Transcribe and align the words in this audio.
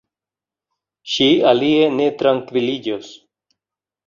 Ŝi 1.15 1.27
alie 1.49 1.91
ne 1.99 2.09
trankviliĝos. 2.23 3.13